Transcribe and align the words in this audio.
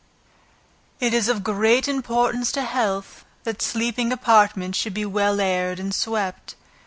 It 0.99 1.13
is 1.13 1.29
of 1.29 1.43
great 1.43 1.87
importance 1.87 2.51
to 2.53 2.63
health, 2.63 3.23
that 3.43 3.61
sleeping 3.61 4.11
apartments 4.11 4.79
should 4.79 4.95
be 4.95 5.05
well 5.05 5.39
aired 5.39 5.79
and 5.79 5.93
swept. 5.93 6.55